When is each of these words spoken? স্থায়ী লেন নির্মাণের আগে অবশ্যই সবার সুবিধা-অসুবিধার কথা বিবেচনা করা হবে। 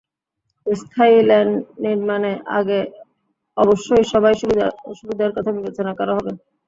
স্থায়ী 0.67 1.17
লেন 1.29 1.47
নির্মাণের 1.83 2.37
আগে 2.57 2.79
অবশ্যই 3.57 4.03
সবার 4.11 4.33
সুবিধা-অসুবিধার 4.41 5.35
কথা 5.35 5.51
বিবেচনা 5.57 5.91
করা 5.99 6.13
হবে। 6.17 6.31